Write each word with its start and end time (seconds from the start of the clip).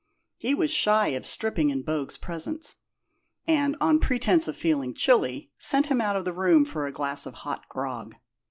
He 0.35 0.55
was 0.55 0.71
shy 0.71 1.09
of 1.09 1.27
stripping 1.27 1.69
in 1.69 1.83
Bogue's 1.83 2.17
presence, 2.17 2.73
and, 3.45 3.77
on 3.79 3.99
pretence 3.99 4.47
of 4.47 4.57
feeling 4.57 4.95
chilly, 4.95 5.51
sent 5.59 5.85
him 5.91 6.01
out 6.01 6.15
of 6.15 6.25
the 6.25 6.33
room 6.33 6.65
for 6.65 6.87
a 6.87 6.91
glass 6.91 7.27
of 7.27 7.35
hot 7.35 7.69
grog. 7.69 8.15